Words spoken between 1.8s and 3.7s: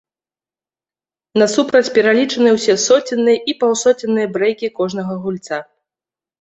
пералічаныя ўсе соценныя і